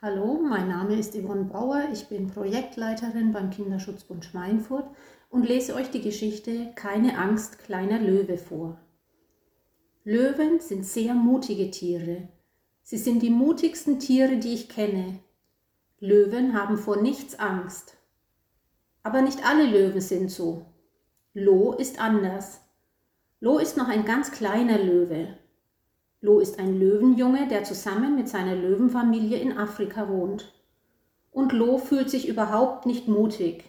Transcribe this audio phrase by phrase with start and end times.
[0.00, 4.88] Hallo, mein Name ist Yvonne Bauer, ich bin Projektleiterin beim Kinderschutzbund Schweinfurt
[5.28, 8.78] und lese euch die Geschichte Keine Angst, kleiner Löwe vor.
[10.04, 12.28] Löwen sind sehr mutige Tiere.
[12.84, 15.18] Sie sind die mutigsten Tiere, die ich kenne.
[15.98, 17.96] Löwen haben vor nichts Angst.
[19.02, 20.66] Aber nicht alle Löwen sind so.
[21.34, 22.60] Lo ist anders.
[23.40, 25.36] Lo ist noch ein ganz kleiner Löwe.
[26.20, 30.52] Lo ist ein Löwenjunge, der zusammen mit seiner Löwenfamilie in Afrika wohnt.
[31.30, 33.64] Und Lo fühlt sich überhaupt nicht mutig.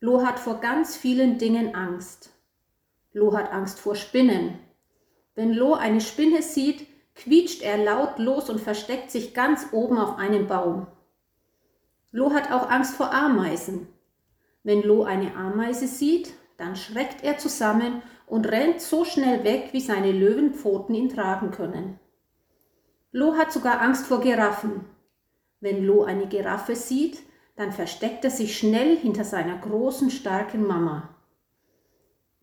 [0.00, 2.30] Lo hat vor ganz vielen Dingen Angst.
[3.12, 4.58] Lo hat Angst vor Spinnen.
[5.36, 10.18] Wenn Lo eine Spinne sieht, quietscht er laut los und versteckt sich ganz oben auf
[10.18, 10.88] einem Baum.
[12.10, 13.86] Lo hat auch Angst vor Ameisen.
[14.64, 19.80] Wenn Lo eine Ameise sieht, dann schreckt er zusammen und rennt so schnell weg, wie
[19.82, 22.00] seine Löwenpfoten ihn tragen können.
[23.10, 24.86] Lo hat sogar Angst vor Giraffen.
[25.60, 27.18] Wenn Lo eine Giraffe sieht,
[27.56, 31.14] dann versteckt er sich schnell hinter seiner großen, starken Mama.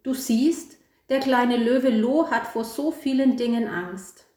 [0.03, 0.77] Du siehst,
[1.09, 4.27] der kleine Löwe Lo hat vor so vielen Dingen Angst.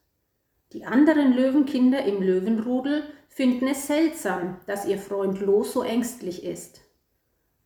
[0.73, 6.81] Die anderen Löwenkinder im Löwenrudel finden es seltsam, dass ihr Freund Lo so ängstlich ist.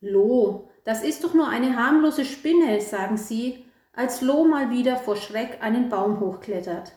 [0.00, 3.62] Lo, das ist doch nur eine harmlose Spinne, sagen sie,
[3.96, 6.92] als Lo mal wieder vor Schreck einen Baum hochklettert.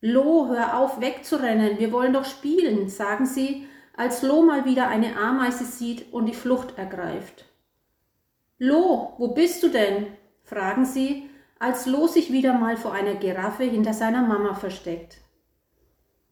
[0.00, 5.16] Lo, hör auf wegzurennen, wir wollen doch spielen, sagen sie, als Lo mal wieder eine
[5.16, 7.46] Ameise sieht und die Flucht ergreift.
[8.58, 10.08] Lo, wo bist du denn?
[10.42, 15.18] fragen sie, als Lo sich wieder mal vor einer Giraffe hinter seiner Mama versteckt.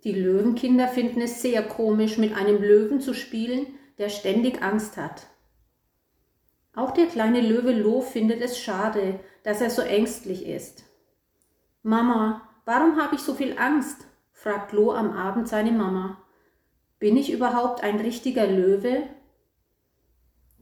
[0.05, 3.67] Die Löwenkinder finden es sehr komisch, mit einem Löwen zu spielen,
[3.99, 5.29] der ständig Angst hat.
[6.75, 10.85] Auch der kleine Löwe Lo findet es schade, dass er so ängstlich ist.
[11.83, 14.07] Mama, warum habe ich so viel Angst?
[14.33, 16.23] fragt Lo am Abend seine Mama.
[16.99, 19.03] Bin ich überhaupt ein richtiger Löwe?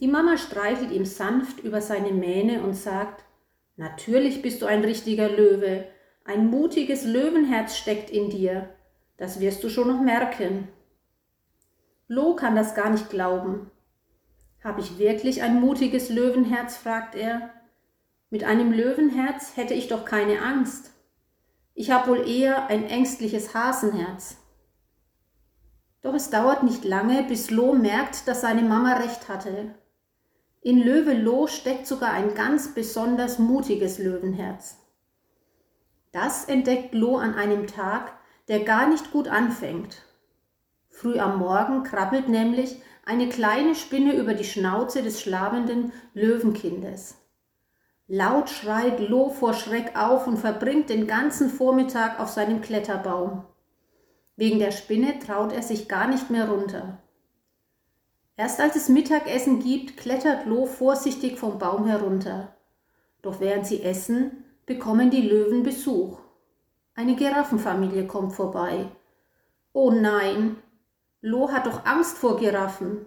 [0.00, 3.24] Die Mama streichelt ihm sanft über seine Mähne und sagt,
[3.76, 5.86] Natürlich bist du ein richtiger Löwe,
[6.24, 8.68] ein mutiges Löwenherz steckt in dir,
[9.16, 10.68] das wirst du schon noch merken.
[12.08, 13.70] Lo kann das gar nicht glauben.
[14.62, 16.76] Habe ich wirklich ein mutiges Löwenherz?
[16.76, 17.50] fragt er.
[18.28, 20.92] Mit einem Löwenherz hätte ich doch keine Angst.
[21.74, 24.36] Ich habe wohl eher ein ängstliches Hasenherz.
[26.02, 29.74] Doch es dauert nicht lange, bis Lo merkt, dass seine Mama recht hatte.
[30.60, 34.76] In Löwe Lo steckt sogar ein ganz besonders mutiges Löwenherz.
[36.12, 38.12] Das entdeckt Lo an einem Tag,
[38.48, 40.02] der gar nicht gut anfängt.
[40.88, 47.16] Früh am Morgen krabbelt nämlich eine kleine Spinne über die Schnauze des schlafenden Löwenkindes.
[48.06, 53.44] Laut schreit Lo vor Schreck auf und verbringt den ganzen Vormittag auf seinem Kletterbaum.
[54.36, 56.98] Wegen der Spinne traut er sich gar nicht mehr runter.
[58.36, 62.56] Erst als es Mittagessen gibt, klettert Lo vorsichtig vom Baum herunter.
[63.22, 66.18] Doch während sie essen, bekommen die Löwen Besuch.
[66.94, 68.86] Eine Giraffenfamilie kommt vorbei.
[69.72, 70.56] Oh nein,
[71.22, 73.04] Lo hat doch Angst vor Giraffen.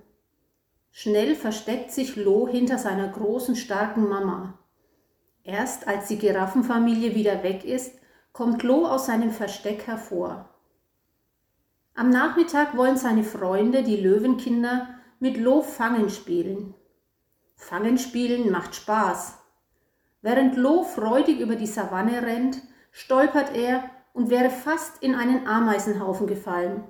[0.91, 4.59] Schnell versteckt sich Lo hinter seiner großen, starken Mama.
[5.43, 7.95] Erst als die Giraffenfamilie wieder weg ist,
[8.31, 10.49] kommt Lo aus seinem Versteck hervor.
[11.95, 16.75] Am Nachmittag wollen seine Freunde, die Löwenkinder, mit Lo Fangen spielen.
[17.55, 19.39] Fangen spielen macht Spaß.
[20.21, 26.27] Während Lo freudig über die Savanne rennt, stolpert er und wäre fast in einen Ameisenhaufen
[26.27, 26.83] gefallen.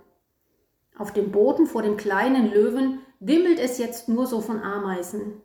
[0.98, 5.42] Auf dem Boden vor dem kleinen Löwen wimmelt es jetzt nur so von Ameisen.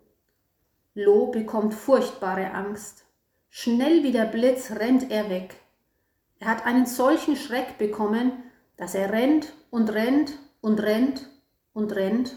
[0.95, 3.05] Lo bekommt furchtbare Angst.
[3.49, 5.57] Schnell wie der Blitz rennt er weg.
[6.39, 8.33] Er hat einen solchen Schreck bekommen,
[8.77, 11.29] dass er rennt und rennt und rennt
[11.73, 12.37] und rennt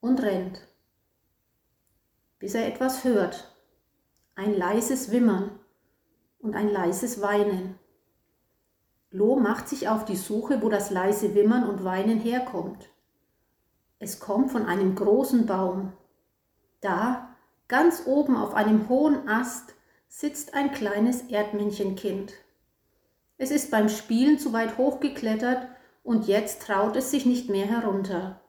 [0.00, 0.60] und rennt,
[2.38, 3.52] bis er etwas hört.
[4.34, 5.58] Ein leises Wimmern
[6.38, 7.78] und ein leises Weinen.
[9.10, 12.88] Lo macht sich auf die Suche, wo das leise Wimmern und Weinen herkommt.
[13.98, 15.92] Es kommt von einem großen Baum.
[16.80, 17.34] Da,
[17.68, 19.74] ganz oben auf einem hohen Ast,
[20.08, 22.34] sitzt ein kleines Erdmännchenkind.
[23.38, 25.68] Es ist beim Spielen zu weit hochgeklettert
[26.02, 28.40] und jetzt traut es sich nicht mehr herunter.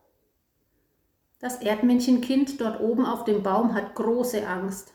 [1.39, 4.93] Das Erdmännchenkind dort oben auf dem Baum hat große Angst.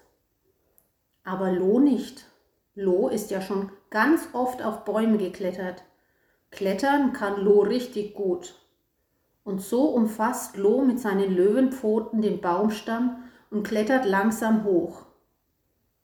[1.25, 2.27] Aber Lo nicht.
[2.75, 5.83] Lo ist ja schon ganz oft auf Bäume geklettert.
[6.51, 8.55] Klettern kann Lo richtig gut.
[9.45, 15.05] Und so umfasst Lo mit seinen Löwenpfoten den Baumstamm und klettert langsam hoch.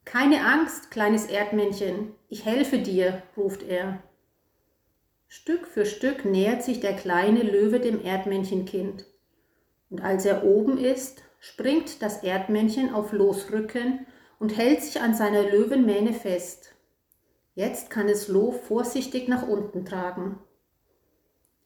[0.05, 3.99] Keine Angst, kleines Erdmännchen, ich helfe dir, ruft er.
[5.27, 9.05] Stück für Stück nähert sich der kleine Löwe dem Erdmännchenkind.
[9.89, 14.05] Und als er oben ist, springt das Erdmännchen auf Losrücken
[14.39, 16.73] und hält sich an seiner Löwenmähne fest.
[17.55, 20.39] Jetzt kann es Lo vorsichtig nach unten tragen.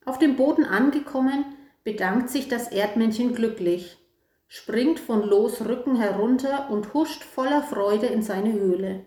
[0.05, 1.45] Auf dem Boden angekommen,
[1.83, 3.97] bedankt sich das Erdmännchen glücklich,
[4.47, 9.05] springt von Los Rücken herunter und huscht voller Freude in seine Höhle.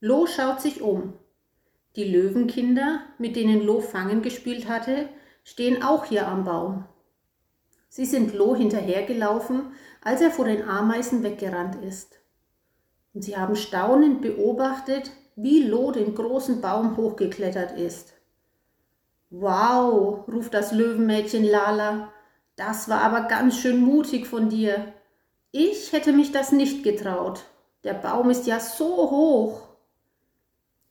[0.00, 1.14] Lo schaut sich um.
[1.96, 5.08] Die Löwenkinder, mit denen Lo Fangen gespielt hatte,
[5.44, 6.84] stehen auch hier am Baum.
[7.88, 9.72] Sie sind Lo hinterhergelaufen,
[10.02, 12.20] als er vor den Ameisen weggerannt ist.
[13.16, 18.12] Und sie haben staunend beobachtet, wie Lo den großen Baum hochgeklettert ist.
[19.30, 22.12] Wow, ruft das Löwenmädchen Lala,
[22.56, 24.92] das war aber ganz schön mutig von dir.
[25.50, 27.46] Ich hätte mich das nicht getraut.
[27.84, 29.62] Der Baum ist ja so hoch.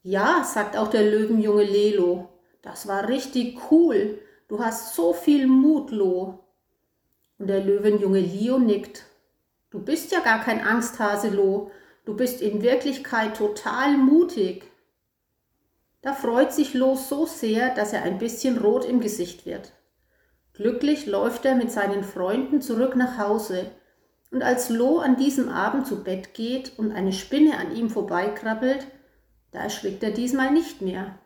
[0.02, 2.28] Ja, sagt auch der Löwenjunge Lelo.
[2.60, 4.18] Das war richtig cool.
[4.48, 6.40] Du hast so viel Mut, Lo.
[7.38, 9.04] Und der Löwenjunge Leo nickt.
[9.70, 11.70] Du bist ja gar kein Angsthase, Lo.
[12.06, 14.70] Du bist in Wirklichkeit total mutig.
[16.02, 19.72] Da freut sich Lo so sehr, dass er ein bisschen rot im Gesicht wird.
[20.54, 23.72] Glücklich läuft er mit seinen Freunden zurück nach Hause.
[24.30, 28.86] Und als Lo an diesem Abend zu Bett geht und eine Spinne an ihm vorbeikrabbelt,
[29.50, 31.18] da erschrickt er diesmal nicht mehr.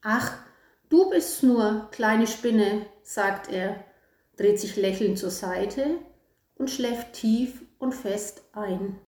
[0.00, 0.32] Ach,
[0.88, 3.84] du bist's nur, kleine Spinne, sagt er,
[4.38, 5.98] dreht sich lächelnd zur Seite
[6.54, 8.98] und schläft tief und fest ein.